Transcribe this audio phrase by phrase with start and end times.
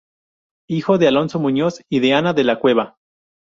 [0.67, 2.97] Hijo de Alonso Muñoz y de Ana de la Cueva.